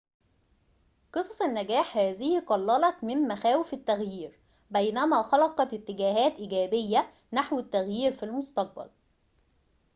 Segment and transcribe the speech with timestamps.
[1.13, 4.39] قصص النّجاح هذه قلّلت من مخاوف التّغيير
[4.71, 8.89] بينما خلقت اتجاهاتٍ إيجابيةٍ نحو التّغيير في المستقبل